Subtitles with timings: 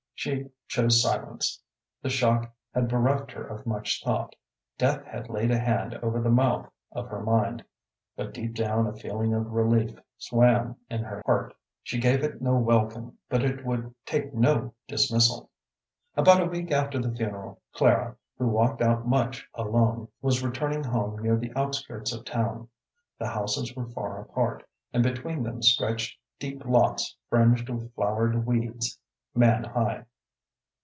[0.15, 1.63] She chose silence.
[2.03, 4.35] The shock had bereft her of much thought.
[4.77, 7.63] Death had laid a hand over the mouth of her mind.
[8.15, 11.55] But deep down a feeling of relief swam in her heart.
[11.81, 15.49] She gave it no welcome, but it would take no dismissal.
[16.15, 21.19] About a week after the funeral, Clara, who walked out much alone, was returning home
[21.19, 22.69] near the outskirts of town.
[23.17, 28.99] The houses were far apart, and between them stretched deep lots fringed with flowered weeds
[29.33, 30.05] man high.